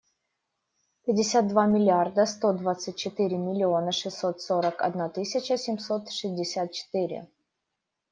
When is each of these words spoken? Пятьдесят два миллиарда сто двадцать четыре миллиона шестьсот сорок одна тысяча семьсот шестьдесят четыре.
Пятьдесят 1.05 1.47
два 1.47 1.67
миллиарда 1.67 2.25
сто 2.25 2.51
двадцать 2.53 2.95
четыре 2.95 3.37
миллиона 3.37 3.91
шестьсот 3.91 4.41
сорок 4.41 4.81
одна 4.81 5.09
тысяча 5.09 5.57
семьсот 5.59 6.09
шестьдесят 6.09 6.71
четыре. 6.71 7.27